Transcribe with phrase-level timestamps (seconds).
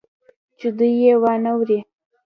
[0.59, 1.79] چې دوى يې وانه وري.